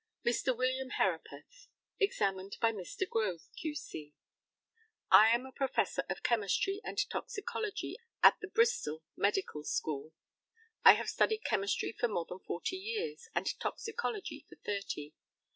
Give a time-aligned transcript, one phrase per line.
[0.25, 0.57] Mr.
[0.57, 1.67] WILLIAM HERAPATH,
[1.99, 3.07] examined by Mr.
[3.07, 4.15] GROVE, Q.C.:
[5.11, 10.13] I am a Professor of Chemistry and Toxicology at the Bristol Medical School.
[10.83, 15.13] I have studied chemistry for more than forty years, and toxicology for thirty.